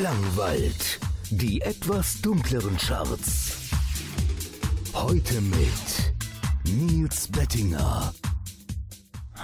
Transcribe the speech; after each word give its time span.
Klangwald. 0.00 0.98
Die 1.30 1.60
etwas 1.60 2.20
dunkleren 2.20 2.76
Charts. 2.76 3.70
Heute 4.92 5.40
mit 5.40 6.14
Nils 6.64 7.28
Bettinger. 7.28 8.12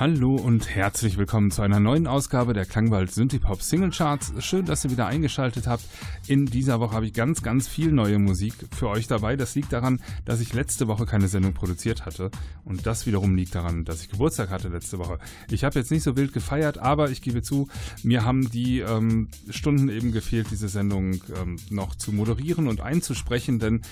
Hallo 0.00 0.34
und 0.34 0.74
herzlich 0.74 1.18
willkommen 1.18 1.50
zu 1.50 1.60
einer 1.60 1.79
neuen 1.79 2.06
Ausgabe 2.06 2.54
der 2.54 2.64
Klangwald 2.64 3.12
Synthipop 3.12 3.60
Single 3.60 3.90
Charts. 3.90 4.32
Schön, 4.38 4.64
dass 4.64 4.82
ihr 4.82 4.90
wieder 4.90 5.07
eingeschaltet 5.07 5.66
habt. 5.66 5.84
In 6.26 6.46
dieser 6.46 6.80
Woche 6.80 6.95
habe 6.95 7.04
ich 7.04 7.12
ganz, 7.12 7.43
ganz 7.43 7.68
viel 7.68 7.93
neue 7.93 8.18
Musik 8.18 8.54
für 8.75 8.89
euch 8.89 9.08
dabei. 9.08 9.36
Das 9.36 9.54
liegt 9.54 9.75
daran, 9.75 10.00
dass 10.25 10.40
ich 10.40 10.54
letzte 10.54 10.89
Woche 10.89 11.04
keine 11.04 11.29
Sendung 11.29 11.52
produziert 11.52 12.07
hatte. 12.07 12.30
Und 12.64 12.86
das 12.86 13.04
wiederum 13.04 13.36
liegt 13.36 13.54
daran, 13.54 13.84
dass 13.84 14.00
ich 14.00 14.08
Geburtstag 14.08 14.48
hatte 14.48 14.68
letzte 14.68 14.96
Woche. 14.98 15.18
Ich 15.50 15.64
habe 15.64 15.79
jetzt 15.79 15.90
nicht 15.90 16.03
so 16.03 16.17
wild 16.17 16.32
gefeiert, 16.32 16.79
aber 16.79 17.11
ich 17.11 17.21
gebe 17.21 17.43
zu, 17.43 17.68
mir 18.03 18.25
haben 18.25 18.50
die 18.50 18.80
ähm, 18.80 19.29
Stunden 19.50 19.90
eben 19.90 20.12
gefehlt, 20.12 20.46
diese 20.50 20.71
Sendung 20.71 21.21
ähm, 21.39 21.57
noch 21.68 21.94
zu 21.94 22.11
moderieren 22.12 22.68
und 22.68 22.80
einzusprechen, 22.80 23.58
denn 23.58 23.82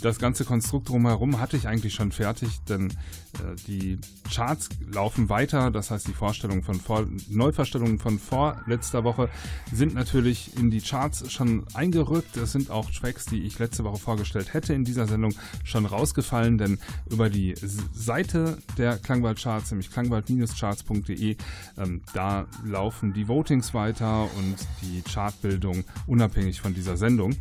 das 0.00 0.18
ganze 0.18 0.46
Konstrukt 0.46 0.88
drumherum 0.88 1.40
hatte 1.40 1.58
ich 1.58 1.68
eigentlich 1.68 1.92
schon 1.92 2.10
fertig, 2.10 2.48
denn 2.70 2.88
äh, 2.88 3.54
die 3.66 3.98
Charts 4.32 4.70
laufen 4.90 5.28
weiter 5.28 5.57
weiter. 5.58 5.70
Das 5.70 5.90
heißt, 5.90 6.08
die 6.08 6.12
Vorstellungen 6.12 6.62
von 6.62 6.80
vor, 6.80 7.06
Neuverstellungen 7.28 7.98
von 7.98 8.18
vorletzter 8.18 9.04
Woche 9.04 9.28
sind 9.72 9.94
natürlich 9.94 10.56
in 10.56 10.70
die 10.70 10.80
Charts 10.80 11.30
schon 11.30 11.64
eingerückt. 11.74 12.36
Es 12.36 12.52
sind 12.52 12.70
auch 12.70 12.90
Tracks, 12.90 13.26
die 13.26 13.42
ich 13.42 13.58
letzte 13.58 13.84
Woche 13.84 13.98
vorgestellt 13.98 14.54
hätte 14.54 14.74
in 14.74 14.84
dieser 14.84 15.06
Sendung, 15.06 15.34
schon 15.64 15.86
rausgefallen, 15.86 16.58
denn 16.58 16.78
über 17.10 17.30
die 17.30 17.54
Seite 17.92 18.58
der 18.76 18.98
Klangwald-Charts, 18.98 19.70
nämlich 19.70 19.90
klangwald-charts.de, 19.90 21.36
ähm, 21.78 22.02
da 22.14 22.46
laufen 22.64 23.12
die 23.12 23.28
Votings 23.28 23.74
weiter 23.74 24.24
und 24.36 24.56
die 24.82 25.02
Chartbildung 25.02 25.84
unabhängig 26.06 26.60
von 26.60 26.74
dieser 26.74 26.96
Sendung. 26.96 27.32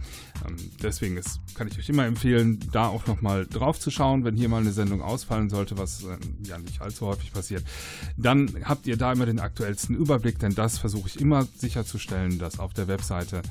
Ähm, 0.47 0.55
deswegen 0.81 1.17
ist, 1.17 1.39
kann 1.55 1.67
ich 1.67 1.77
euch 1.77 1.89
immer 1.89 2.05
empfehlen, 2.05 2.59
da 2.71 2.87
auch 2.87 3.07
nochmal 3.07 3.45
drauf 3.45 3.79
zu 3.79 3.91
schauen, 3.91 4.23
wenn 4.23 4.35
hier 4.35 4.49
mal 4.49 4.61
eine 4.61 4.71
Sendung 4.71 5.01
ausfallen 5.01 5.49
sollte, 5.49 5.77
was 5.77 6.03
äh, 6.03 6.17
ja 6.43 6.57
nicht 6.57 6.81
allzu 6.81 7.07
häufig 7.07 7.31
passiert 7.31 7.63
dann 8.15 8.49
habt 8.63 8.87
ihr 8.87 8.97
da 8.97 9.11
immer 9.11 9.25
den 9.25 9.39
aktuellsten 9.39 9.95
Überblick, 9.95 10.39
denn 10.39 10.55
das 10.55 10.77
versuche 10.77 11.07
ich 11.07 11.19
immer 11.19 11.47
sicherzustellen, 11.57 12.39
dass 12.39 12.59
auf 12.59 12.73
der 12.73 12.87
Webseite 12.87 13.41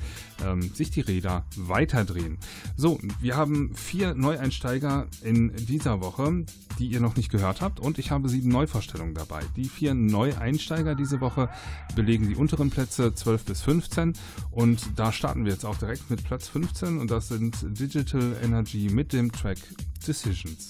ähm, 0.45 0.61
sich 0.73 0.91
die 0.91 1.01
Räder 1.01 1.45
weiterdrehen. 1.55 2.37
So, 2.75 2.99
wir 3.19 3.35
haben 3.35 3.73
vier 3.75 4.15
Neueinsteiger 4.15 5.07
in 5.21 5.53
dieser 5.55 6.01
Woche, 6.01 6.45
die 6.79 6.87
ihr 6.87 6.99
noch 6.99 7.15
nicht 7.15 7.31
gehört 7.31 7.61
habt 7.61 7.79
und 7.79 7.99
ich 7.99 8.11
habe 8.11 8.29
sieben 8.29 8.49
Neuvorstellungen 8.49 9.13
dabei. 9.13 9.41
Die 9.55 9.65
vier 9.65 9.93
Neueinsteiger 9.93 10.95
diese 10.95 11.21
Woche 11.21 11.49
belegen 11.95 12.27
die 12.27 12.35
unteren 12.35 12.69
Plätze 12.69 13.13
12 13.13 13.45
bis 13.45 13.61
15 13.61 14.13
und 14.51 14.81
da 14.95 15.11
starten 15.11 15.45
wir 15.45 15.51
jetzt 15.51 15.65
auch 15.65 15.77
direkt 15.77 16.09
mit 16.09 16.23
Platz 16.23 16.47
15 16.49 16.99
und 16.99 17.11
das 17.11 17.27
sind 17.27 17.55
Digital 17.79 18.35
Energy 18.43 18.89
mit 18.91 19.13
dem 19.13 19.31
Track 19.31 19.59
Decisions. 20.05 20.67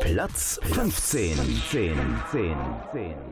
Platz 0.00 0.58
15. 0.62 1.36
10, 1.36 1.62
10, 1.70 1.96
10, 2.30 2.56
10. 2.92 3.31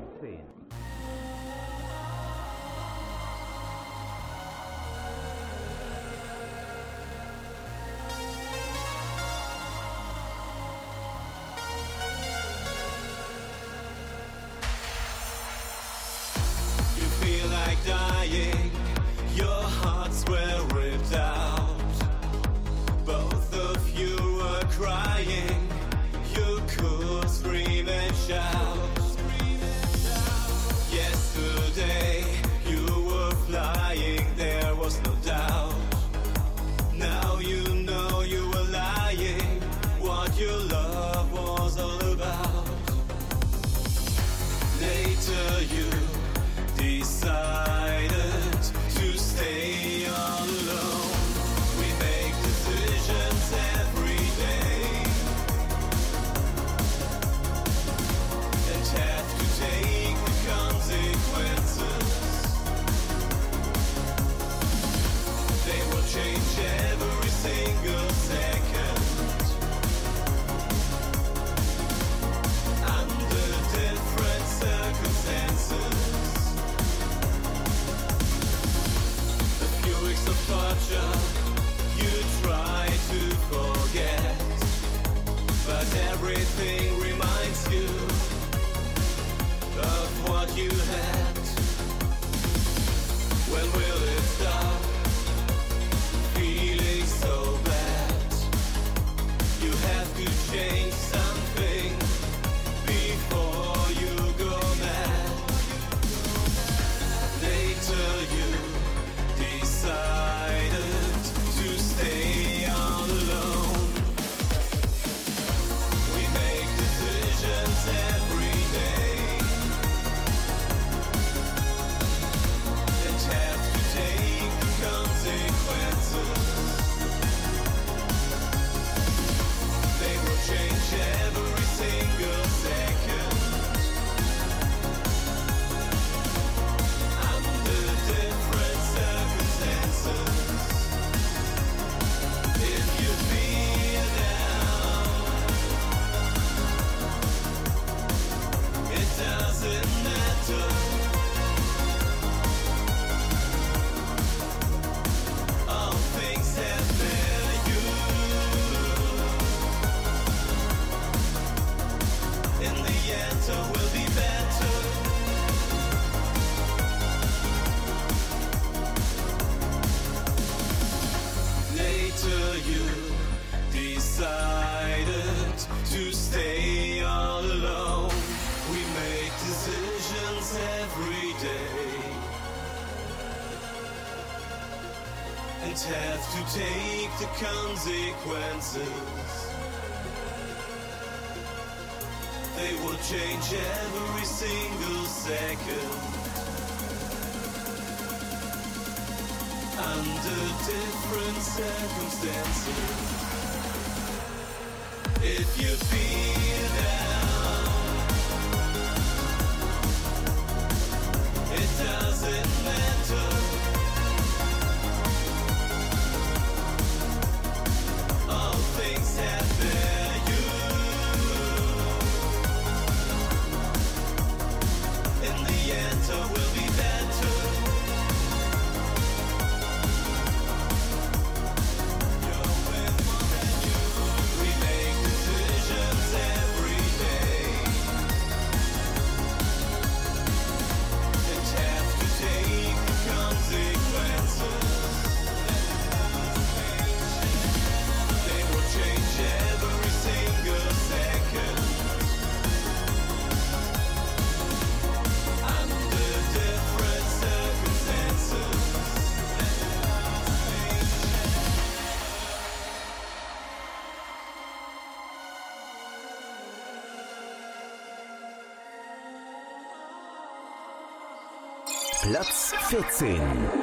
Platz 272.10 272.52
14. 272.70 273.59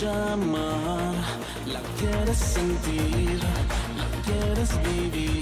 Llamar. 0.00 1.12
La 1.66 1.80
quieres 1.98 2.38
sentir, 2.38 3.40
la 3.96 4.06
quieres 4.24 4.70
vivir, 4.82 5.37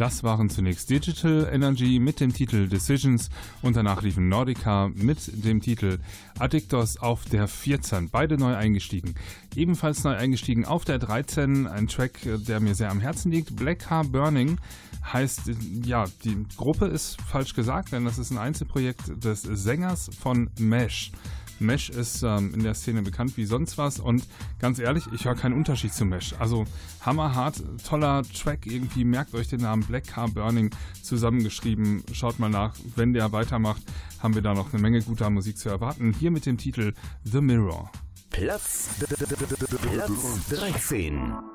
Das 0.00 0.24
waren 0.24 0.48
zunächst 0.48 0.88
Digital 0.88 1.46
Energy 1.52 1.98
mit 1.98 2.20
dem 2.20 2.32
Titel 2.32 2.66
Decisions 2.66 3.28
und 3.60 3.76
danach 3.76 4.00
liefen 4.00 4.30
Nordica 4.30 4.88
mit 4.94 5.44
dem 5.44 5.60
Titel 5.60 5.98
Addictos 6.38 6.96
auf 6.96 7.26
der 7.26 7.46
14. 7.46 8.08
Beide 8.08 8.38
neu 8.38 8.56
eingestiegen. 8.56 9.14
Ebenfalls 9.54 10.02
neu 10.02 10.16
eingestiegen 10.16 10.64
auf 10.64 10.86
der 10.86 10.98
13 10.98 11.66
ein 11.66 11.86
Track, 11.86 12.12
der 12.24 12.60
mir 12.60 12.74
sehr 12.74 12.90
am 12.90 13.00
Herzen 13.00 13.30
liegt. 13.30 13.54
Black 13.56 13.80
Car 13.80 14.04
Burning 14.04 14.56
heißt, 15.04 15.50
ja, 15.84 16.06
die 16.24 16.46
Gruppe 16.56 16.86
ist 16.86 17.20
falsch 17.20 17.52
gesagt, 17.52 17.92
denn 17.92 18.06
das 18.06 18.16
ist 18.16 18.30
ein 18.30 18.38
Einzelprojekt 18.38 19.22
des 19.22 19.42
Sängers 19.42 20.08
von 20.18 20.48
Mesh. 20.58 21.12
Mesh 21.60 21.90
ist 21.90 22.22
ähm, 22.22 22.52
in 22.54 22.62
der 22.62 22.74
Szene 22.74 23.02
bekannt 23.02 23.36
wie 23.36 23.44
sonst 23.44 23.78
was 23.78 23.98
und 24.00 24.26
ganz 24.58 24.78
ehrlich, 24.78 25.04
ich 25.12 25.24
höre 25.24 25.34
keinen 25.34 25.54
Unterschied 25.54 25.92
zu 25.92 26.04
Mesh. 26.04 26.34
Also 26.38 26.64
hammerhart, 27.00 27.62
toller 27.86 28.22
Track 28.22 28.66
irgendwie. 28.66 29.04
Merkt 29.04 29.34
euch 29.34 29.48
den 29.48 29.60
Namen 29.60 29.84
Black 29.84 30.06
Car 30.06 30.28
Burning 30.28 30.70
zusammengeschrieben. 31.02 32.02
Schaut 32.12 32.38
mal 32.38 32.50
nach, 32.50 32.74
wenn 32.96 33.12
der 33.12 33.32
weitermacht, 33.32 33.82
haben 34.18 34.34
wir 34.34 34.42
da 34.42 34.54
noch 34.54 34.72
eine 34.72 34.82
Menge 34.82 35.02
guter 35.02 35.30
Musik 35.30 35.58
zu 35.58 35.68
erwarten. 35.68 36.14
Hier 36.18 36.30
mit 36.30 36.46
dem 36.46 36.58
Titel 36.58 36.94
The 37.24 37.40
Mirror. 37.40 37.90
Platz, 38.30 38.90
Platz 38.98 40.48
13. 40.48 41.49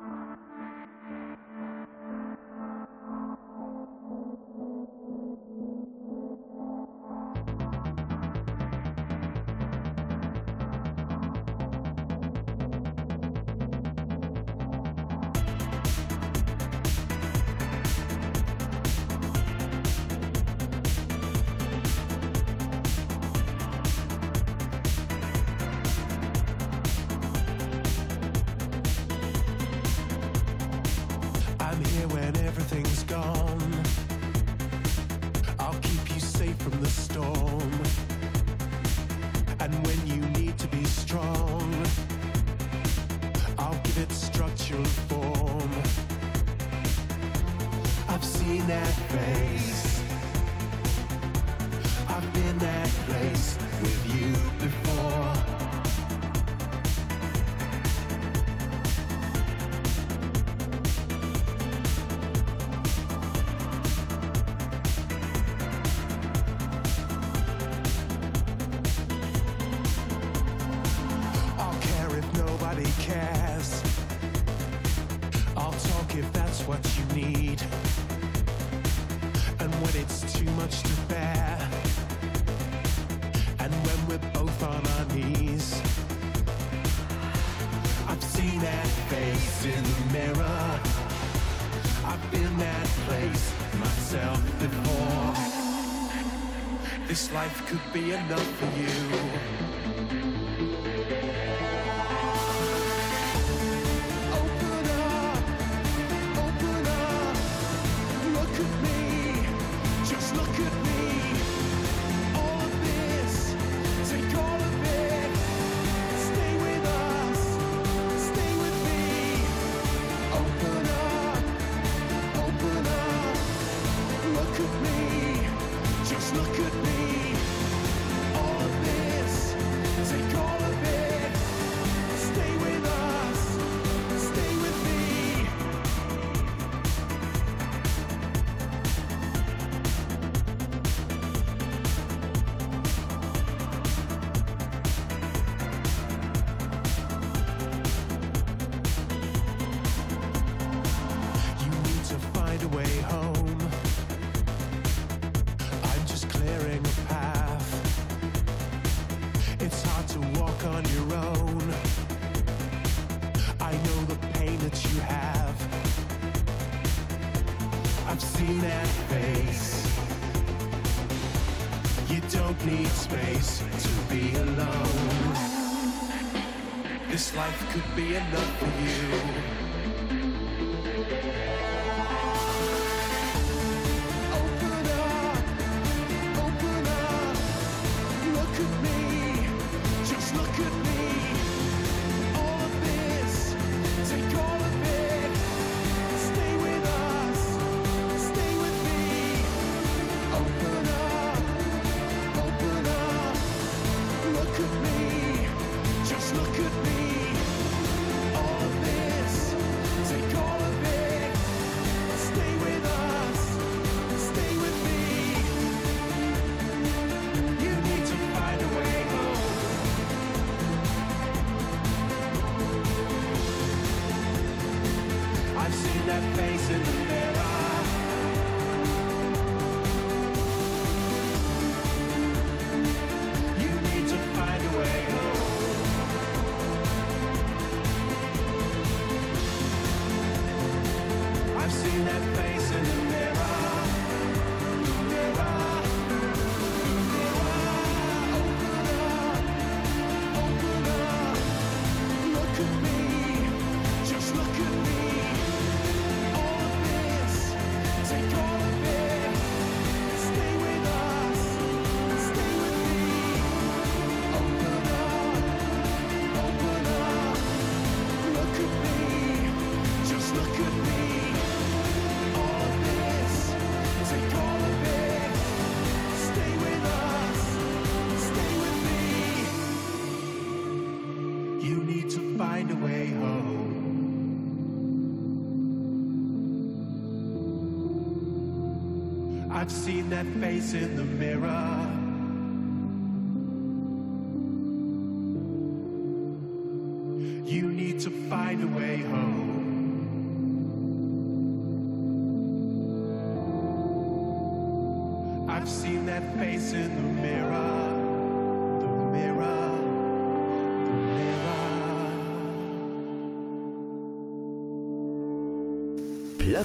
life 97.36 97.68
could 97.68 97.92
be 97.92 98.14
enough 98.14 98.48
for 98.60 98.70
you. 98.80 99.95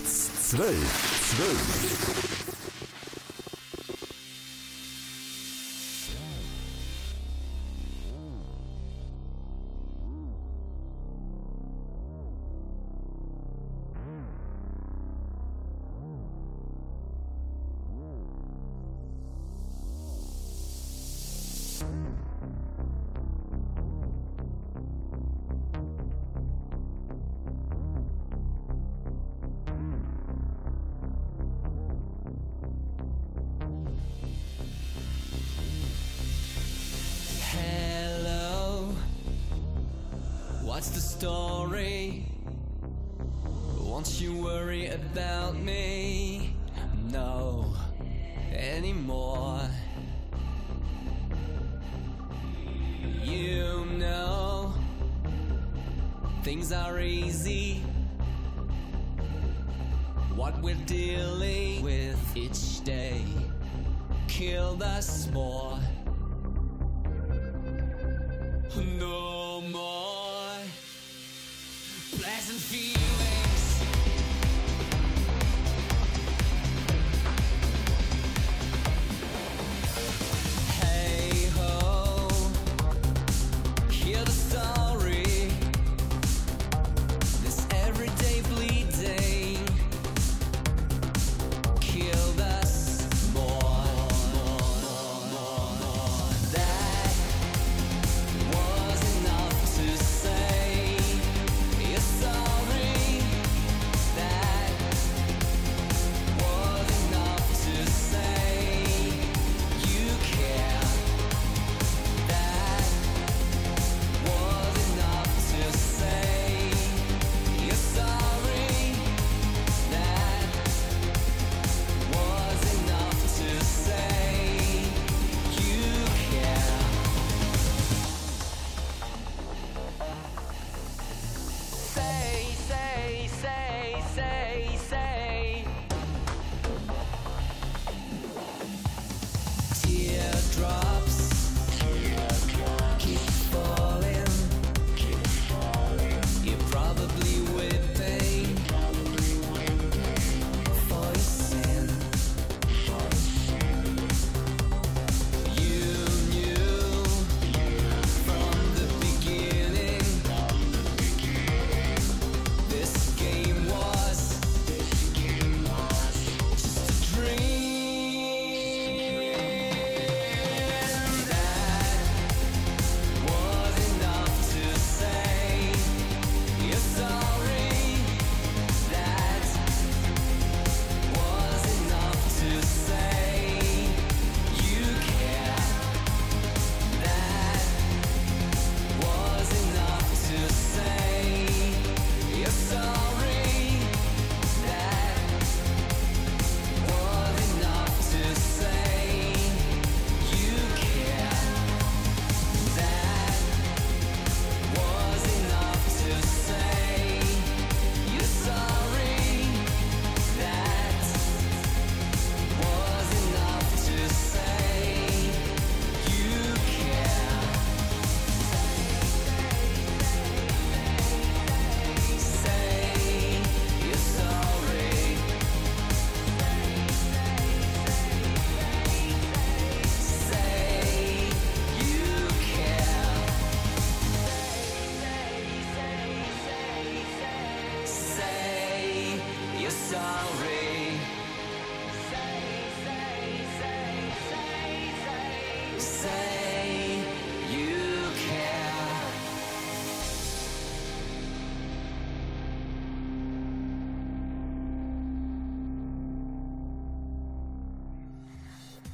Herz 0.00 0.30
12, 0.50 0.76
12. 1.36 1.89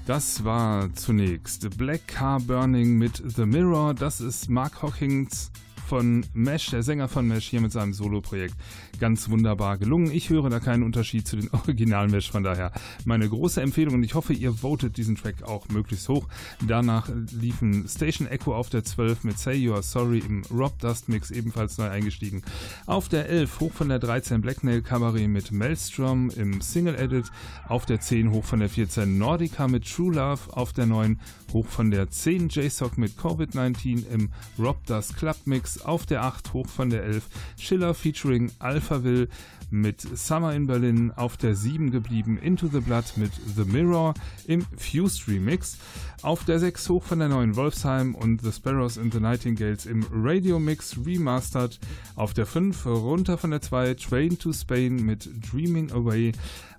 Das 0.06 0.44
war 0.44 0.94
zunächst 0.94 1.76
Black 1.76 2.06
Car 2.06 2.38
Burning 2.38 2.96
mit 2.96 3.20
The 3.26 3.44
Mirror. 3.44 3.92
Das 3.92 4.20
ist 4.20 4.48
Mark 4.48 4.80
Hawkins 4.80 5.50
von 5.88 6.24
Mesh, 6.32 6.70
der 6.70 6.84
Sänger 6.84 7.08
von 7.08 7.26
Mesh, 7.26 7.48
hier 7.48 7.60
mit 7.60 7.72
seinem 7.72 7.92
Soloprojekt 7.92 8.54
ganz 8.98 9.28
wunderbar 9.30 9.78
gelungen. 9.78 10.10
Ich 10.10 10.30
höre 10.30 10.50
da 10.50 10.60
keinen 10.60 10.82
Unterschied 10.82 11.26
zu 11.26 11.36
den 11.36 11.50
Original 11.52 12.08
Mesh, 12.08 12.30
von 12.30 12.42
daher 12.42 12.72
meine 13.04 13.28
große 13.28 13.60
Empfehlung 13.60 13.94
und 13.94 14.02
ich 14.02 14.14
hoffe, 14.14 14.32
ihr 14.32 14.52
votet 14.52 14.96
diesen 14.96 15.16
Track 15.16 15.42
auch 15.42 15.68
möglichst 15.68 16.08
hoch. 16.08 16.26
Danach 16.66 17.08
liefen 17.32 17.88
Station 17.88 18.28
Echo 18.28 18.54
auf 18.54 18.70
der 18.70 18.84
12 18.84 19.24
mit 19.24 19.38
Say 19.38 19.54
You 19.54 19.74
Are 19.74 19.82
Sorry 19.82 20.18
im 20.18 20.42
Rob 20.50 20.78
Dust 20.78 21.08
Mix 21.08 21.30
ebenfalls 21.30 21.78
neu 21.78 21.88
eingestiegen. 21.88 22.42
Auf 22.86 23.08
der 23.08 23.28
11 23.28 23.60
hoch 23.60 23.72
von 23.72 23.88
der 23.88 23.98
13 23.98 24.40
Blackmail 24.40 24.82
Cabaret 24.82 25.28
mit 25.28 25.52
Maelstrom 25.52 26.30
im 26.30 26.60
Single 26.60 26.94
Edit. 26.94 27.26
Auf 27.68 27.86
der 27.86 28.00
10 28.00 28.30
hoch 28.30 28.44
von 28.44 28.60
der 28.60 28.68
14 28.68 29.18
Nordica 29.18 29.68
mit 29.68 29.90
True 29.90 30.14
Love. 30.14 30.56
Auf 30.56 30.72
der 30.72 30.86
9 30.86 31.20
hoch 31.52 31.66
von 31.66 31.90
der 31.90 32.10
10 32.10 32.48
JSOC 32.48 32.98
mit 32.98 33.12
Covid-19 33.18 34.08
im 34.12 34.30
Rob 34.58 34.84
Dust 34.86 35.16
Club 35.16 35.36
Mix. 35.44 35.82
Auf 35.82 36.06
der 36.06 36.22
8 36.22 36.52
hoch 36.52 36.68
von 36.68 36.90
der 36.90 37.04
11 37.04 37.24
Schiller 37.58 37.94
featuring 37.94 38.50
Alphaville 38.86 39.28
mit 39.68 40.00
Summer 40.00 40.54
in 40.54 40.68
Berlin. 40.68 41.12
Auf 41.16 41.36
der 41.36 41.56
7 41.56 41.90
geblieben 41.90 42.38
Into 42.38 42.68
the 42.68 42.78
Blood 42.78 43.16
mit 43.16 43.32
The 43.56 43.64
Mirror 43.64 44.14
im 44.46 44.64
Fused 44.76 45.26
Remix. 45.26 45.78
Auf 46.22 46.44
der 46.44 46.60
6 46.60 46.88
hoch 46.88 47.02
von 47.02 47.18
der 47.18 47.28
9 47.28 47.56
Wolfsheim 47.56 48.14
und 48.14 48.42
The 48.42 48.52
Sparrows 48.52 48.96
and 48.96 49.12
the 49.12 49.18
Nightingales 49.18 49.86
im 49.86 50.06
Radio 50.12 50.60
Mix 50.60 50.96
Remastered. 51.04 51.80
Auf 52.14 52.32
der 52.32 52.46
5 52.46 52.86
runter 52.86 53.38
von 53.38 53.50
der 53.50 53.60
2 53.60 53.94
Train 53.94 54.38
to 54.38 54.52
Spain 54.52 55.04
mit 55.04 55.28
Dreaming 55.50 55.90
Away. 55.90 56.32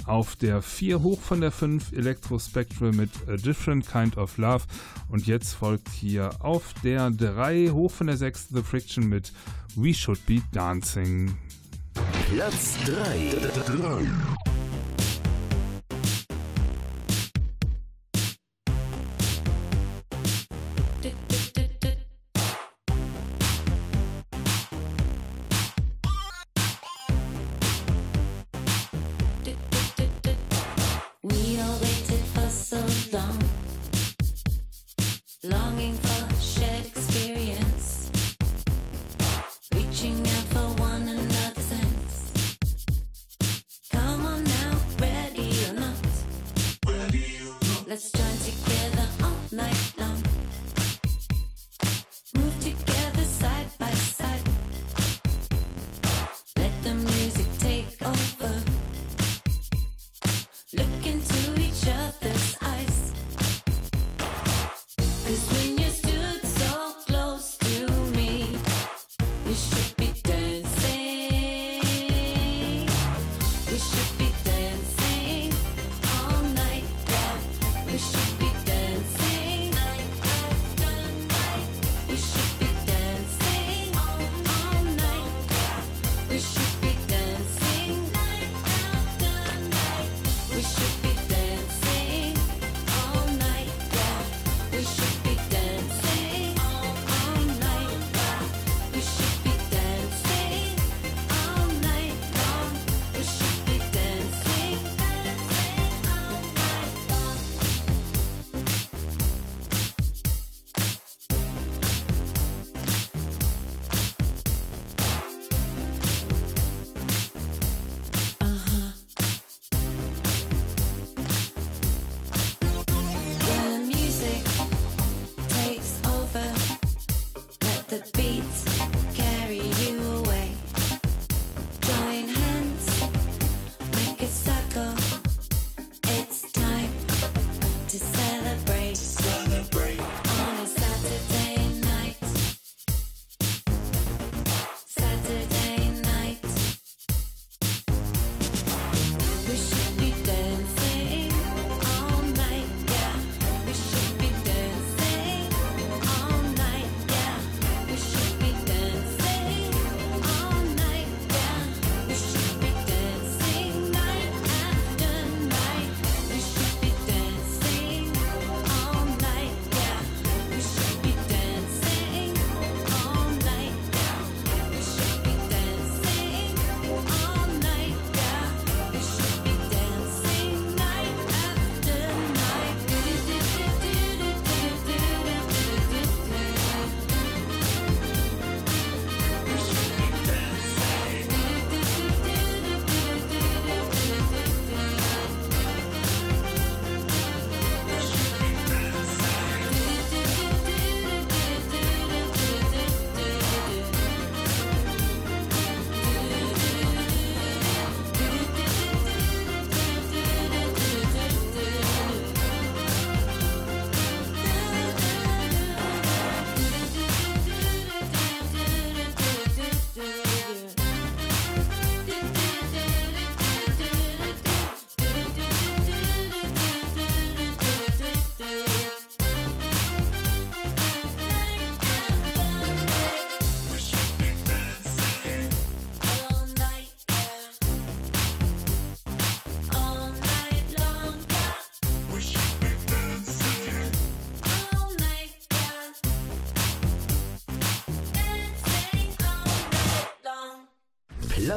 Auf 0.06 0.38
der 0.38 0.62
4 0.62 1.02
hoch 1.02 1.20
von 1.20 1.42
der 1.42 1.52
5 1.52 1.92
Electro 1.92 2.40
Spectral 2.40 2.94
mit 2.94 3.10
A 3.28 3.36
Different 3.36 3.86
Kind 3.86 4.18
of 4.18 4.38
Love. 4.38 4.64
Und 5.10 5.28
jetzt 5.28 5.54
folgt 5.54 5.90
hier 5.90 6.30
auf 6.40 6.74
der 6.84 7.12
3 7.12 7.72
hoch 7.72 7.92
von 7.92 8.08
der 8.08 8.16
6 8.16 8.48
The 8.54 8.64
Friction 8.64 9.10
mit 9.10 9.34
We 9.76 9.94
Should 9.94 10.26
Be 10.26 10.42
Dancing. 10.54 11.38
Platz 12.30 12.78
3. 12.86 14.57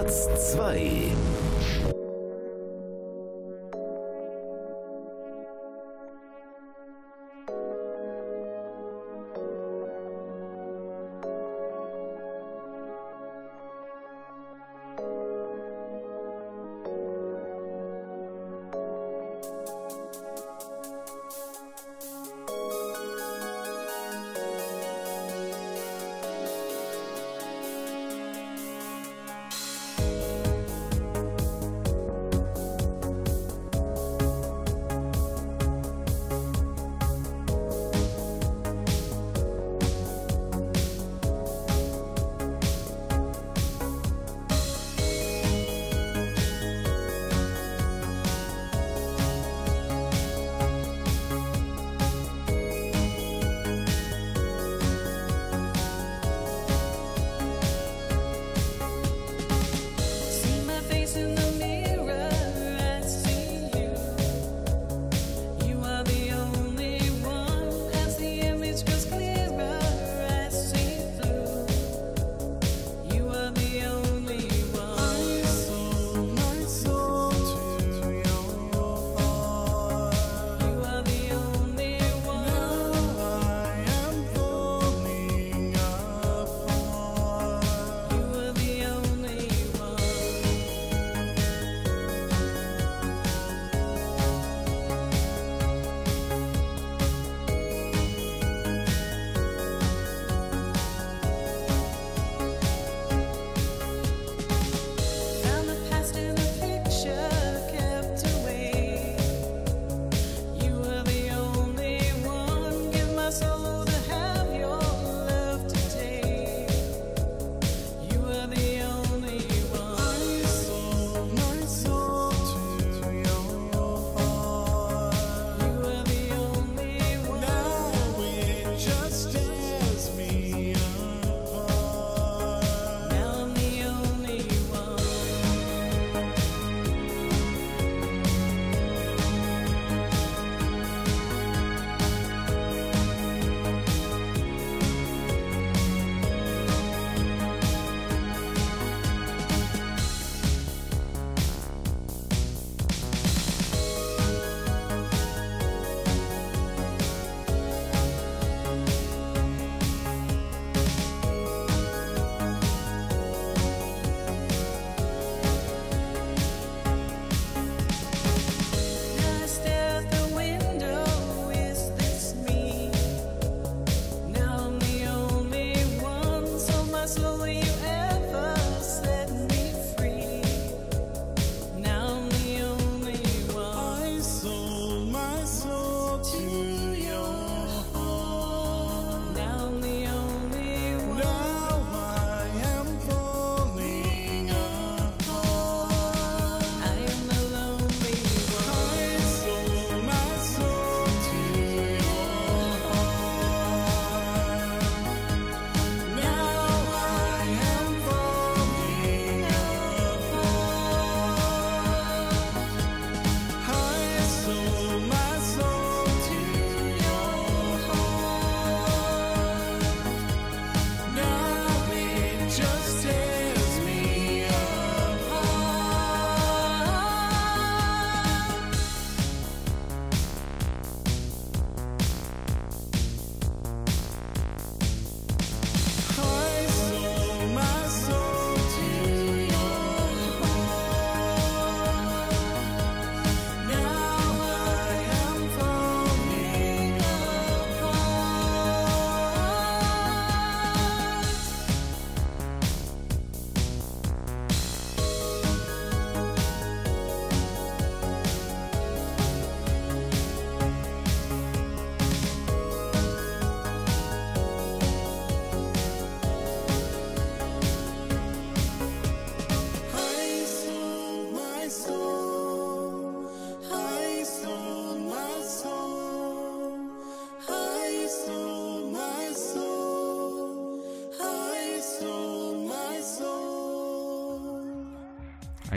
Platz 0.01 0.29
2. 0.55 1.50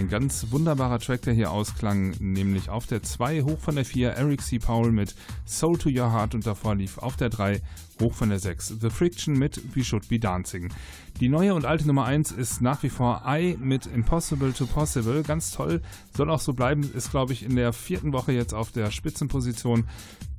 ein 0.04 0.10
ganz 0.10 0.48
wunderbarer 0.52 1.00
Track, 1.00 1.22
der 1.22 1.34
hier 1.34 1.52
ausklang, 1.52 2.13
nämlich 2.20 2.70
auf 2.70 2.88
der 2.88 3.04
2 3.04 3.44
hoch 3.44 3.58
von 3.58 3.76
der 3.76 3.86
4 3.86 4.10
Eric 4.12 4.42
C. 4.42 4.60
Powell 4.60 4.92
mit 4.92 5.16
Soul 5.46 5.78
to 5.78 5.88
Your 5.88 6.12
Heart 6.12 6.36
und 6.36 6.46
davor 6.46 6.76
lief 6.76 6.98
auf 6.98 7.16
der 7.16 7.30
3 7.30 7.62
hoch 8.02 8.13
von 8.13 8.28
der 8.28 8.39
6 8.39 8.80
The 8.82 8.89
Friction 8.89 9.39
mit 9.39 9.62
We 9.76 9.84
Should 9.84 10.10
Be 10.10 10.20
Dancing. 10.20 10.74
Die 11.22 11.30
neue 11.30 11.54
und 11.54 11.66
alte 11.66 11.88
Nummer 11.88 12.04
1 12.04 12.34
ist 12.34 12.62
nach 12.62 12.84
wie 12.84 12.89
vor 12.89 13.24
I 13.26 13.56
mit 13.58 13.86
Impossible 13.86 14.52
to 14.52 14.66
Possible. 14.66 15.24
Ganz 15.24 15.52
toll, 15.52 15.82
soll 16.18 16.30
auch 16.30 16.42
so 16.42 16.52
bleiben, 16.52 16.84
ist 16.94 17.12
glaube 17.12 17.32
ich 17.32 17.44
in 17.44 17.56
der 17.56 17.72
vierten 17.72 18.12
Woche 18.12 18.34
jetzt 18.34 18.54
auf 18.54 18.72
der 18.72 18.92
Spitzenposition. 18.92 19.86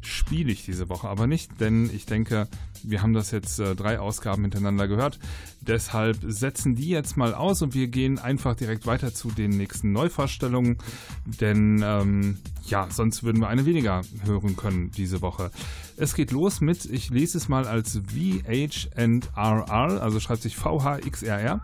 Spiele 0.04 0.52
ich 0.52 0.64
diese 0.64 0.88
Woche 0.88 1.08
aber 1.08 1.26
nicht, 1.26 1.60
denn 1.60 1.90
ich 1.92 2.06
denke, 2.06 2.48
wir 2.82 3.02
haben 3.02 3.12
das 3.14 3.30
jetzt 3.30 3.58
äh, 3.58 3.74
drei 3.74 3.98
Ausgaben 3.98 4.42
hintereinander 4.42 4.86
gehört. 4.88 5.18
Deshalb 5.60 6.18
setzen 6.26 6.76
die 6.76 6.90
jetzt 6.90 7.16
mal 7.16 7.34
aus 7.34 7.62
und 7.62 7.74
wir 7.74 7.88
gehen 7.88 8.18
einfach 8.18 8.54
direkt 8.54 8.86
weiter 8.86 9.14
zu 9.14 9.30
den 9.30 9.50
nächsten 9.50 9.92
Neuvorstellungen, 9.92 10.78
denn 11.40 11.82
ähm, 11.82 12.38
ja, 12.66 12.88
sonst 12.90 13.24
würden 13.24 13.40
wir 13.40 13.48
eine 13.48 13.66
weniger 13.66 14.02
hören 14.24 14.56
können 14.56 14.90
diese 14.90 15.22
Woche. 15.22 15.50
Es 15.96 16.14
geht 16.14 16.30
los 16.30 16.60
mit, 16.60 16.84
ich 16.84 17.10
lese 17.10 17.38
es 17.38 17.48
mal 17.48 17.66
als 17.66 18.00
VH&RR, 18.06 20.02
also 20.02 20.20
schreibt 20.20 20.42
sich 20.42 20.56
VHXRR, 20.56 21.60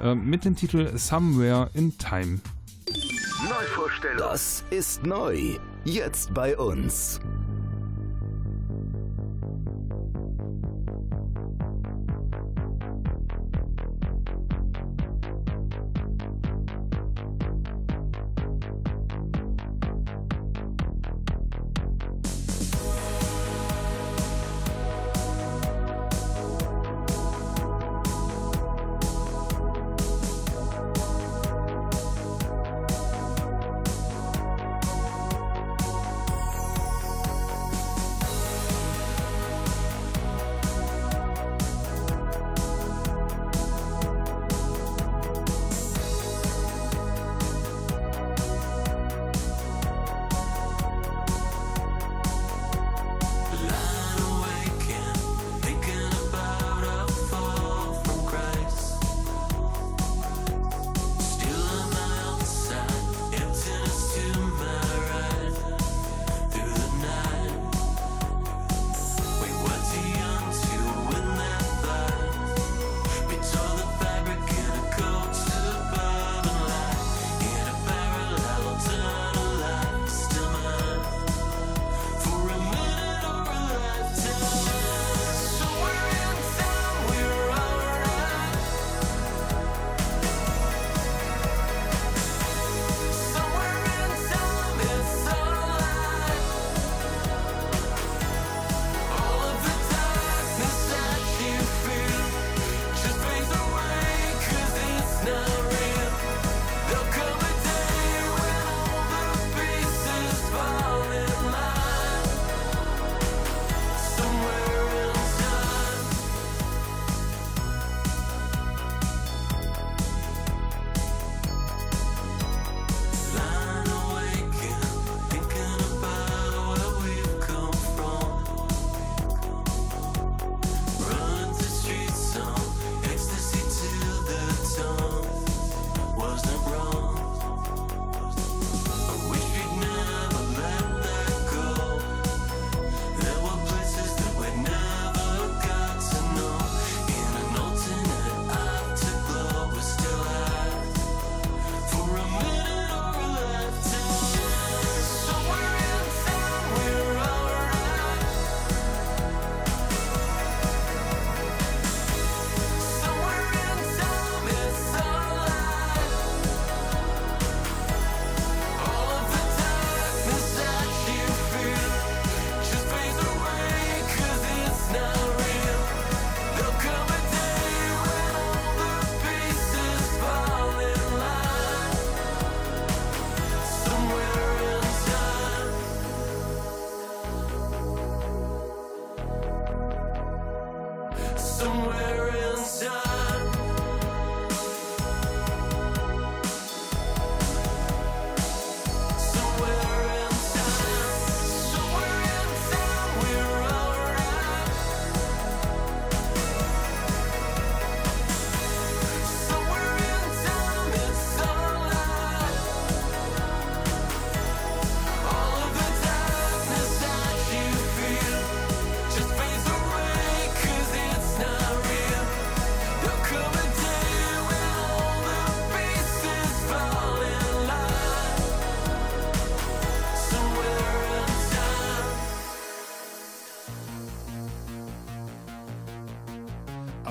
äh, 0.00 0.14
mit 0.14 0.44
dem 0.44 0.56
Titel 0.56 0.96
Somewhere 0.96 1.70
in 1.74 1.96
Time. 1.98 2.40
Neuvorstellung. 3.48 4.18
Das 4.18 4.64
ist 4.70 5.04
neu. 5.04 5.58
Jetzt 5.84 6.32
bei 6.34 6.56
uns. 6.56 7.20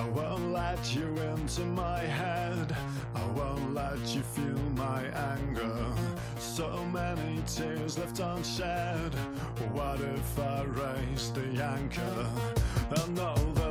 I 0.05 0.07
won't 0.09 0.53
let 0.53 0.95
you 0.95 1.07
into 1.33 1.61
my 1.61 1.99
head. 1.99 2.75
I 3.15 3.25
won't 3.31 3.73
let 3.73 3.97
you 4.13 4.21
feel 4.21 4.61
my 4.75 5.03
anger. 5.33 5.83
So 6.37 6.85
many 6.93 7.41
tears 7.47 7.97
left 7.97 8.19
unshed. 8.19 9.15
What 9.73 9.99
if 10.01 10.39
I 10.39 10.61
raise 10.61 11.31
the 11.31 11.47
anchor? 11.63 12.27
And 13.01 13.19
all 13.19 13.35
those 13.55 13.64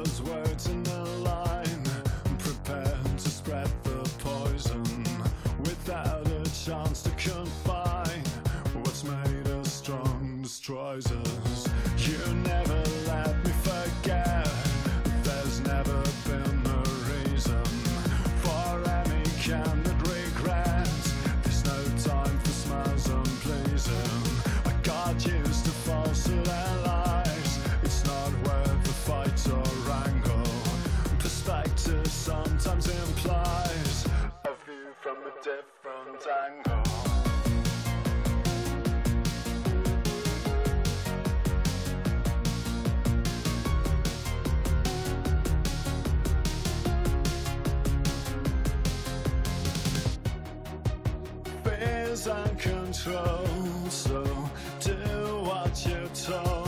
angle. 36.26 36.82
Fears 51.62 52.26
and 52.26 52.58
control, 52.58 53.46
so 53.88 54.24
do 54.80 54.94
what 55.42 55.86
you're 55.86 56.08
told 56.08 56.63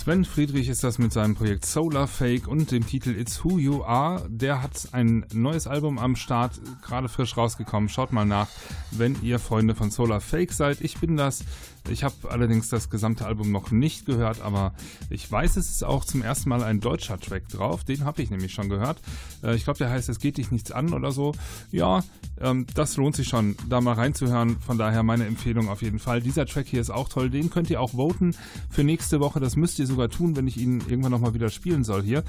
Sven 0.00 0.24
Friedrich 0.24 0.70
ist 0.70 0.82
das 0.82 0.96
mit 0.96 1.12
seinem 1.12 1.34
Projekt 1.34 1.66
Solar 1.66 2.08
Fake 2.08 2.48
und 2.48 2.70
dem 2.70 2.86
Titel 2.86 3.10
It's 3.10 3.44
Who 3.44 3.58
You 3.58 3.84
Are. 3.84 4.26
Der 4.30 4.62
hat 4.62 4.88
ein 4.92 5.26
neues 5.34 5.66
Album 5.66 5.98
am 5.98 6.16
Start, 6.16 6.58
gerade 6.80 7.10
frisch 7.10 7.36
rausgekommen. 7.36 7.90
Schaut 7.90 8.10
mal 8.10 8.24
nach, 8.24 8.48
wenn 8.92 9.22
ihr 9.22 9.38
Freunde 9.38 9.74
von 9.74 9.90
Solar 9.90 10.22
Fake 10.22 10.54
seid. 10.54 10.80
Ich 10.80 10.96
bin 10.96 11.18
das. 11.18 11.44
Ich 11.88 12.04
habe 12.04 12.14
allerdings 12.28 12.68
das 12.68 12.90
gesamte 12.90 13.26
Album 13.26 13.50
noch 13.50 13.70
nicht 13.70 14.06
gehört, 14.06 14.40
aber 14.40 14.74
ich 15.08 15.30
weiß, 15.30 15.56
es 15.56 15.70
ist 15.70 15.84
auch 15.84 16.04
zum 16.04 16.22
ersten 16.22 16.48
Mal 16.48 16.62
ein 16.62 16.80
deutscher 16.80 17.18
Track 17.18 17.48
drauf. 17.48 17.84
Den 17.84 18.04
habe 18.04 18.22
ich 18.22 18.30
nämlich 18.30 18.52
schon 18.52 18.68
gehört. 18.68 19.00
Äh, 19.42 19.54
ich 19.56 19.64
glaube, 19.64 19.78
der 19.78 19.90
heißt 19.90 20.08
Es 20.08 20.18
geht 20.18 20.36
dich 20.36 20.50
nichts 20.50 20.70
an 20.70 20.92
oder 20.92 21.12
so. 21.12 21.32
Ja, 21.70 22.04
ähm, 22.40 22.66
das 22.74 22.96
lohnt 22.96 23.16
sich 23.16 23.28
schon, 23.28 23.56
da 23.68 23.80
mal 23.80 23.94
reinzuhören. 23.94 24.58
Von 24.60 24.78
daher 24.78 25.02
meine 25.02 25.26
Empfehlung 25.26 25.68
auf 25.68 25.82
jeden 25.82 25.98
Fall. 25.98 26.20
Dieser 26.20 26.46
Track 26.46 26.66
hier 26.66 26.80
ist 26.80 26.90
auch 26.90 27.08
toll. 27.08 27.30
Den 27.30 27.50
könnt 27.50 27.70
ihr 27.70 27.80
auch 27.80 27.92
voten 27.92 28.34
für 28.68 28.84
nächste 28.84 29.20
Woche. 29.20 29.40
Das 29.40 29.56
müsst 29.56 29.78
ihr 29.78 29.86
sogar 29.86 30.08
tun, 30.08 30.36
wenn 30.36 30.46
ich 30.46 30.56
ihn 30.56 30.82
irgendwann 30.88 31.12
nochmal 31.12 31.34
wieder 31.34 31.50
spielen 31.50 31.84
soll 31.84 32.02
hier. 32.02 32.24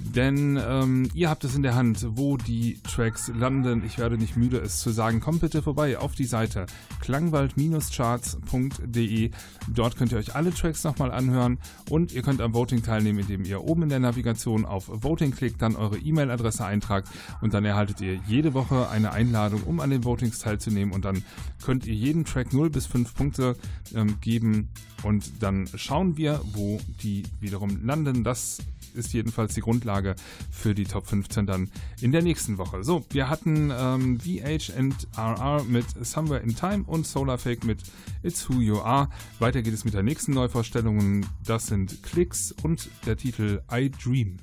Denn 0.00 0.58
ähm, 0.64 1.10
ihr 1.14 1.28
habt 1.28 1.44
es 1.44 1.54
in 1.54 1.62
der 1.62 1.74
Hand, 1.74 2.06
wo 2.10 2.36
die 2.36 2.78
Tracks 2.82 3.30
landen. 3.34 3.82
Ich 3.84 3.98
werde 3.98 4.16
nicht 4.16 4.36
müde, 4.36 4.58
es 4.58 4.80
zu 4.80 4.90
sagen. 4.90 5.20
Kommt 5.20 5.40
bitte 5.40 5.62
vorbei 5.62 5.98
auf 5.98 6.14
die 6.14 6.24
Seite 6.24 6.66
klangwald-charts.de. 7.00 9.30
Dort 9.68 9.96
könnt 9.96 10.12
ihr 10.12 10.18
euch 10.18 10.34
alle 10.34 10.52
Tracks 10.52 10.84
nochmal 10.84 11.10
anhören 11.10 11.58
und 11.90 12.12
ihr 12.12 12.22
könnt 12.22 12.40
am 12.40 12.54
Voting 12.54 12.82
teilnehmen, 12.82 13.18
indem 13.20 13.44
ihr 13.44 13.64
oben 13.64 13.84
in 13.84 13.88
der 13.88 14.00
Navigation 14.00 14.64
auf 14.64 14.88
Voting 14.88 15.32
klickt, 15.32 15.62
dann 15.62 15.76
eure 15.76 15.98
E-Mail-Adresse 15.98 16.64
eintragt 16.64 17.08
und 17.40 17.54
dann 17.54 17.64
erhaltet 17.64 18.00
ihr 18.00 18.20
jede 18.26 18.54
Woche 18.54 18.88
eine 18.88 19.12
Einladung, 19.12 19.62
um 19.64 19.80
an 19.80 19.90
den 19.90 20.04
Votings 20.04 20.38
teilzunehmen 20.38 20.94
und 20.94 21.04
dann 21.04 21.22
könnt 21.64 21.86
ihr 21.86 21.94
jeden 21.94 22.24
Track 22.24 22.52
0 22.52 22.70
bis 22.70 22.86
5 22.86 23.14
Punkte 23.14 23.56
ähm, 23.94 24.20
geben 24.20 24.68
und 25.02 25.42
dann 25.42 25.68
schauen 25.74 26.16
wir, 26.16 26.40
wo 26.52 26.80
die 27.02 27.24
wiederum 27.40 27.84
landen. 27.84 28.24
Das 28.24 28.58
ist 28.98 29.12
jedenfalls 29.12 29.54
die 29.54 29.60
Grundlage 29.60 30.14
für 30.50 30.74
die 30.74 30.84
Top 30.84 31.06
15 31.06 31.46
dann 31.46 31.70
in 32.00 32.12
der 32.12 32.22
nächsten 32.22 32.58
Woche. 32.58 32.84
So, 32.84 33.04
wir 33.10 33.28
hatten 33.28 33.72
ähm, 33.74 34.20
VH 34.20 34.76
and 34.76 35.08
RR 35.16 35.64
mit 35.64 35.86
Somewhere 36.04 36.40
in 36.40 36.54
Time 36.54 36.84
und 36.86 37.06
Solarfake 37.06 37.64
mit 37.64 37.78
It's 38.22 38.48
Who 38.48 38.60
You 38.60 38.80
Are. 38.80 39.08
Weiter 39.38 39.62
geht 39.62 39.74
es 39.74 39.84
mit 39.84 39.94
der 39.94 40.02
nächsten 40.02 40.32
Neuvorstellung. 40.32 41.24
Das 41.44 41.66
sind 41.66 42.02
Clicks 42.02 42.52
und 42.62 42.90
der 43.06 43.16
Titel 43.16 43.62
I 43.72 43.90
Dream. 43.90 44.38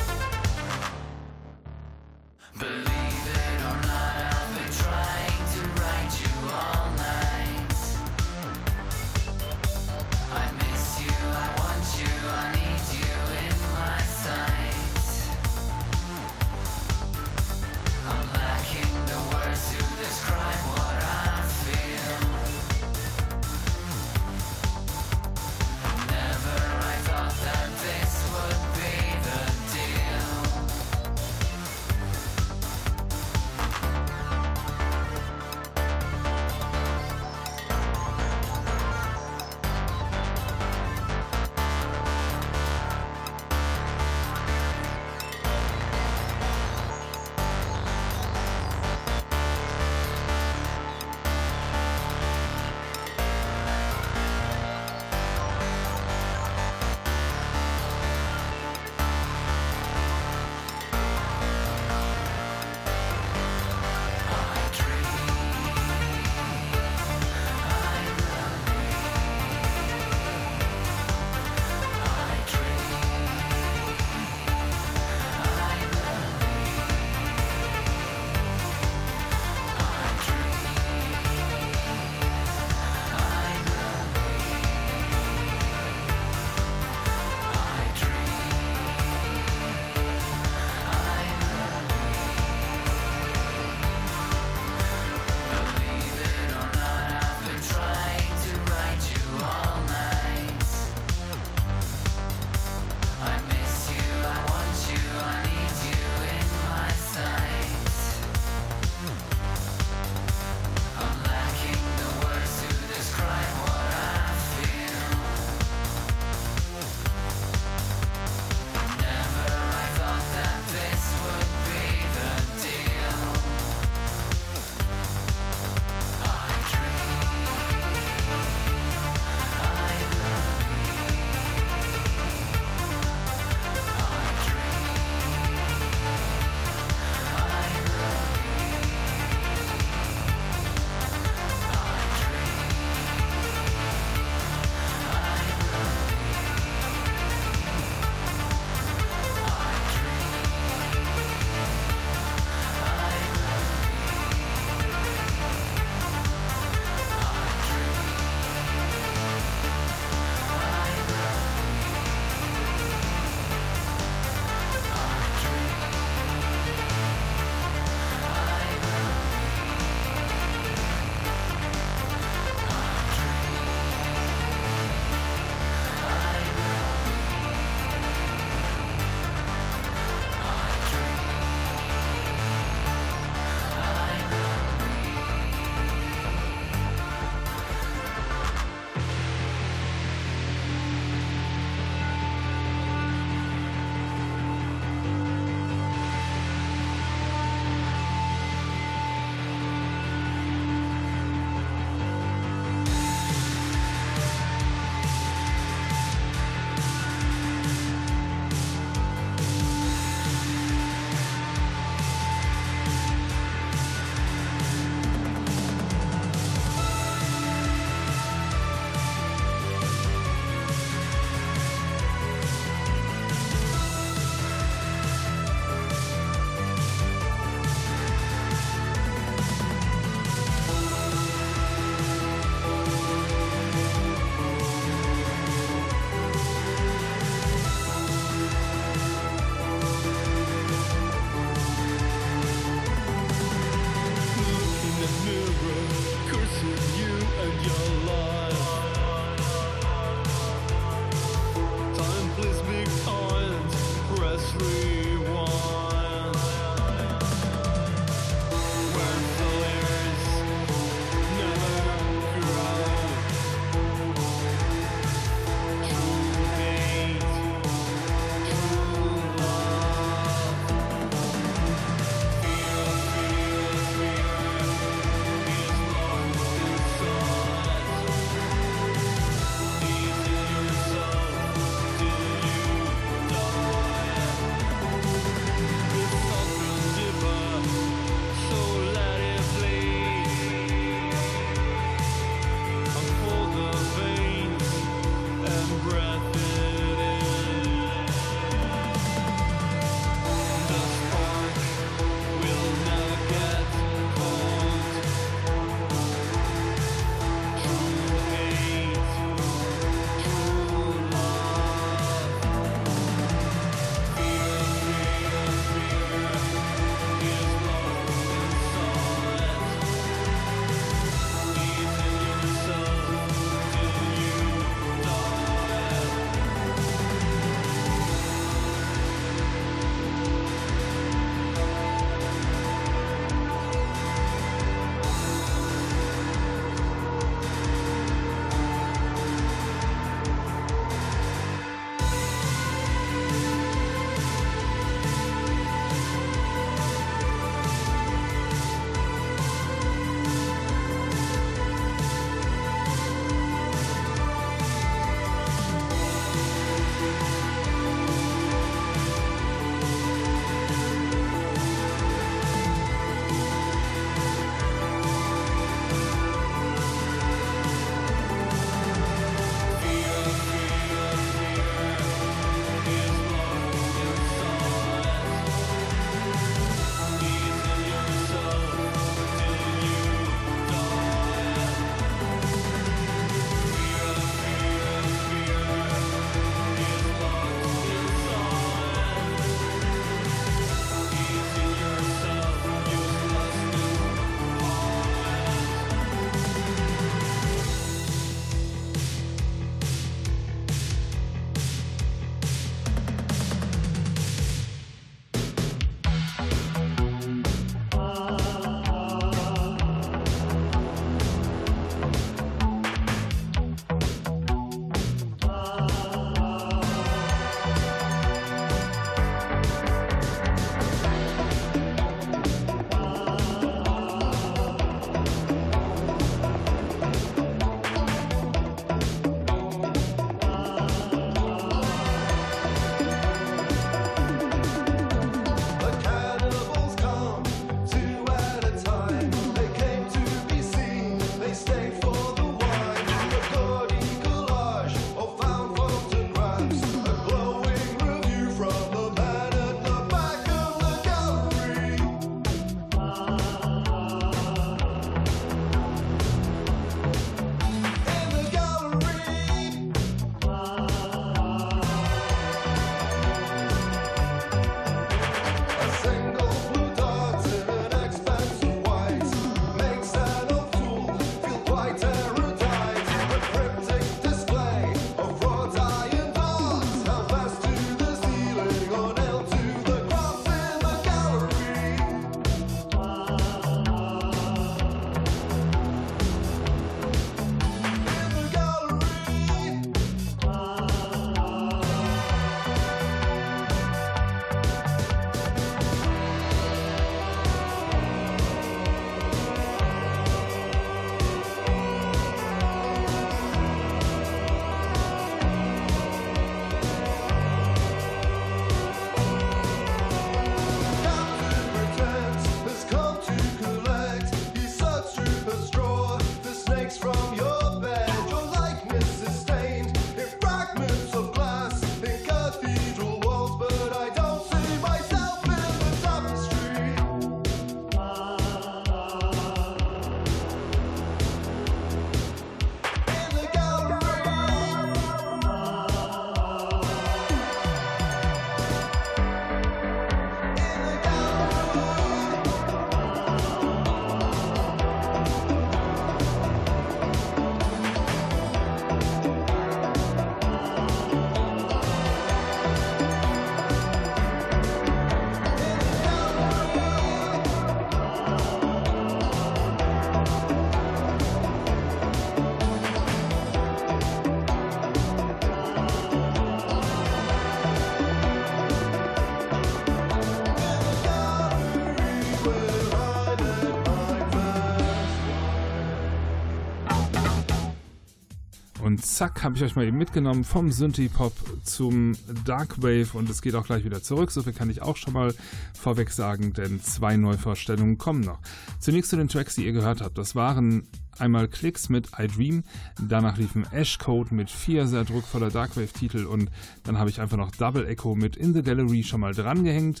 Zack, 579.22 579.44
habe 579.44 579.54
ich 579.54 579.62
euch 579.62 579.76
mal 579.76 579.86
eben 579.86 579.98
mitgenommen 579.98 580.42
vom 580.42 580.72
Synthie-Pop 580.72 581.32
zum 581.62 582.16
Darkwave 582.44 583.06
und 583.16 583.30
es 583.30 583.40
geht 583.40 583.54
auch 583.54 583.64
gleich 583.64 583.84
wieder 583.84 584.02
zurück. 584.02 584.32
So 584.32 584.42
viel 584.42 584.52
kann 584.52 584.68
ich 584.68 584.82
auch 584.82 584.96
schon 584.96 585.12
mal 585.12 585.32
vorweg 585.80 586.10
sagen, 586.10 586.54
denn 586.54 586.82
zwei 586.82 587.16
Neuvorstellungen 587.16 587.98
kommen 587.98 588.22
noch. 588.22 588.40
Zunächst 588.80 589.10
zu 589.10 589.16
den 589.16 589.28
Tracks, 589.28 589.54
die 589.54 589.64
ihr 589.64 589.70
gehört 589.70 590.00
habt. 590.00 590.18
Das 590.18 590.34
waren 590.34 590.88
einmal 591.20 591.46
Klicks 591.46 591.88
mit 591.88 592.08
I 592.18 592.26
Dream, 592.26 592.64
danach 593.00 593.36
liefen 593.36 593.64
Ash 593.70 593.96
Code 593.96 594.34
mit 594.34 594.50
vier 594.50 594.88
sehr 594.88 595.04
druckvoller 595.04 595.50
Darkwave-Titel 595.50 596.24
und 596.24 596.50
dann 596.82 596.98
habe 596.98 597.08
ich 597.08 597.20
einfach 597.20 597.36
noch 597.36 597.52
Double 597.52 597.86
Echo 597.86 598.16
mit 598.16 598.34
In 598.34 598.54
the 598.54 598.62
Gallery 598.64 599.04
schon 599.04 599.20
mal 599.20 599.34
drangehängt. 599.34 600.00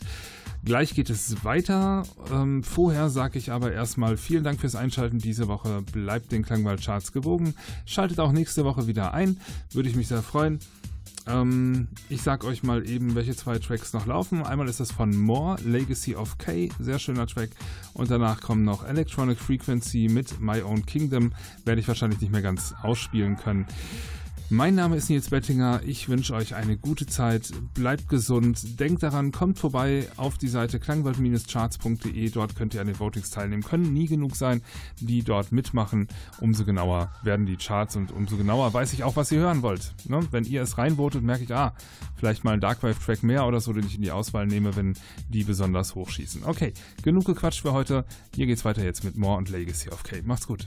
Gleich 0.64 0.94
geht 0.94 1.10
es 1.10 1.44
weiter. 1.44 2.04
Ähm, 2.32 2.62
vorher 2.62 3.10
sage 3.10 3.38
ich 3.38 3.50
aber 3.50 3.72
erstmal 3.72 4.16
vielen 4.16 4.44
Dank 4.44 4.60
fürs 4.60 4.76
Einschalten 4.76 5.18
diese 5.18 5.48
Woche. 5.48 5.82
Bleibt 5.92 6.30
den 6.30 6.44
Klangwald-Charts 6.44 7.12
gewogen. 7.12 7.54
Schaltet 7.84 8.20
auch 8.20 8.30
nächste 8.30 8.64
Woche 8.64 8.86
wieder 8.86 9.12
ein. 9.12 9.40
Würde 9.72 9.88
ich 9.88 9.96
mich 9.96 10.08
sehr 10.08 10.22
freuen. 10.22 10.60
Ähm, 11.26 11.88
ich 12.08 12.22
sag 12.22 12.44
euch 12.44 12.62
mal 12.62 12.88
eben, 12.88 13.14
welche 13.14 13.34
zwei 13.34 13.58
Tracks 13.58 13.92
noch 13.92 14.06
laufen. 14.06 14.44
Einmal 14.44 14.68
ist 14.68 14.80
das 14.80 14.92
von 14.92 15.16
More, 15.16 15.56
Legacy 15.64 16.14
of 16.16 16.38
K, 16.38 16.68
sehr 16.78 16.98
schöner 16.98 17.26
Track. 17.26 17.50
Und 17.92 18.10
danach 18.10 18.40
kommen 18.40 18.64
noch 18.64 18.86
Electronic 18.86 19.38
Frequency 19.38 20.08
mit 20.10 20.40
My 20.40 20.62
Own 20.62 20.86
Kingdom. 20.86 21.32
Werde 21.64 21.80
ich 21.80 21.88
wahrscheinlich 21.88 22.20
nicht 22.20 22.32
mehr 22.32 22.42
ganz 22.42 22.74
ausspielen 22.82 23.36
können. 23.36 23.66
Mein 24.54 24.74
Name 24.74 24.96
ist 24.96 25.08
Nils 25.08 25.30
Bettinger. 25.30 25.80
Ich 25.86 26.10
wünsche 26.10 26.34
euch 26.34 26.54
eine 26.54 26.76
gute 26.76 27.06
Zeit. 27.06 27.50
Bleibt 27.72 28.10
gesund. 28.10 28.78
Denkt 28.78 29.02
daran, 29.02 29.32
kommt 29.32 29.58
vorbei 29.58 30.06
auf 30.18 30.36
die 30.36 30.48
Seite 30.48 30.78
klangwald-charts.de. 30.78 32.28
Dort 32.28 32.54
könnt 32.54 32.74
ihr 32.74 32.82
an 32.82 32.86
den 32.86 33.00
Votings 33.00 33.30
teilnehmen. 33.30 33.62
Können 33.62 33.94
nie 33.94 34.08
genug 34.08 34.36
sein, 34.36 34.60
die 35.00 35.22
dort 35.22 35.52
mitmachen. 35.52 36.06
Umso 36.38 36.66
genauer 36.66 37.10
werden 37.22 37.46
die 37.46 37.56
Charts 37.56 37.96
und 37.96 38.12
umso 38.12 38.36
genauer 38.36 38.74
weiß 38.74 38.92
ich 38.92 39.04
auch, 39.04 39.16
was 39.16 39.32
ihr 39.32 39.38
hören 39.38 39.62
wollt. 39.62 39.94
Ne? 40.04 40.20
Wenn 40.32 40.44
ihr 40.44 40.60
es 40.60 40.76
reinvotet, 40.76 41.22
merke 41.22 41.44
ich, 41.44 41.54
ah, 41.54 41.72
vielleicht 42.16 42.44
mal 42.44 42.52
ein 42.52 42.60
Darkwave-Track 42.60 43.22
mehr 43.22 43.46
oder 43.46 43.58
so, 43.58 43.72
den 43.72 43.86
ich 43.86 43.94
in 43.94 44.02
die 44.02 44.12
Auswahl 44.12 44.46
nehme, 44.46 44.76
wenn 44.76 44.92
die 45.30 45.44
besonders 45.44 45.94
hochschießen. 45.94 46.44
Okay, 46.44 46.74
genug 47.02 47.24
gequatscht 47.24 47.62
für 47.62 47.72
heute. 47.72 48.04
Hier 48.34 48.44
geht's 48.44 48.66
weiter 48.66 48.84
jetzt 48.84 49.02
mit 49.02 49.16
More 49.16 49.38
und 49.38 49.48
Legacy 49.48 49.88
of 49.88 50.02
K. 50.02 50.20
Macht's 50.22 50.46
gut. 50.46 50.66